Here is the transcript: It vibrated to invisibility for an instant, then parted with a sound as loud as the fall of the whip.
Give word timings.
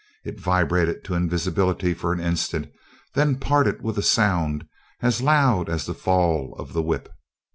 It 0.25 0.39
vibrated 0.39 1.03
to 1.03 1.13
invisibility 1.13 1.93
for 1.93 2.11
an 2.11 2.19
instant, 2.19 2.71
then 3.13 3.35
parted 3.37 3.83
with 3.83 3.99
a 3.99 4.01
sound 4.01 4.65
as 5.03 5.21
loud 5.21 5.69
as 5.69 5.85
the 5.85 5.93
fall 5.93 6.55
of 6.57 6.73
the 6.73 6.81
whip. 6.81 7.07